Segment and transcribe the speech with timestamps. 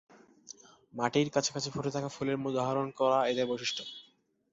[0.93, 3.81] মাটির কাছাকাছি ফুটে থাকা ফুলের মধু আহরণ করা এদের বৈশিষ্ট্য।